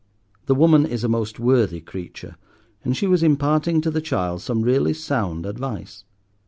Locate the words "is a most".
0.87-1.39